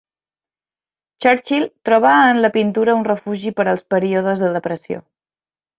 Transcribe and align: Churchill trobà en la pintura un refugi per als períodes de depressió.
Churchill 1.25 1.67
trobà 1.89 2.15
en 2.31 2.41
la 2.47 2.53
pintura 2.57 2.99
un 3.03 3.07
refugi 3.11 3.55
per 3.61 3.71
als 3.75 3.87
períodes 3.95 4.45
de 4.47 4.55
depressió. 4.61 5.07